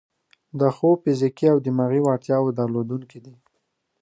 [0.59, 3.35] د ښو فزیکي او دماغي وړتیاوو درلودونکي دي.